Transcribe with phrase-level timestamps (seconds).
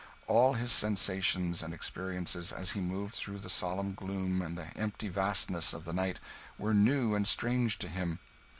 [0.25, 5.09] All his sensations and experiences, as he moved through the solemn gloom and the empty
[5.09, 6.19] vastness of the night,
[6.57, 8.17] were new and strange to him.